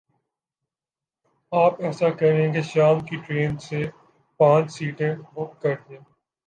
آپ 1.51 1.81
ایسا 1.81 2.09
کریں 2.09 2.53
کے 2.53 2.61
شام 2.63 2.99
کی 2.99 3.17
ٹرین 3.27 3.55
میں 3.71 3.85
پانچھ 4.39 4.71
سیٹیں 4.71 5.15
بک 5.33 5.61
کر 5.61 5.75
دیں۔ 5.89 5.99